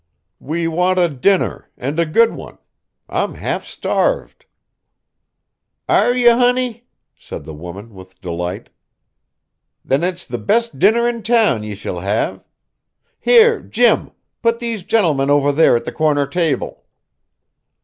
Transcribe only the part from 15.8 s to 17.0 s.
the corner table."